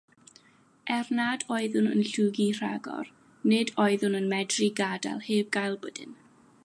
[0.95, 3.11] Er nad oeddwn yn llwgu rhagor,
[3.53, 6.19] nid oeddwn yn medru gadael heb gael pwdin!